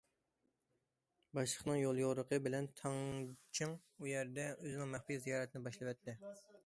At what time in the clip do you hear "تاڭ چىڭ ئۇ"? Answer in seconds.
2.81-4.11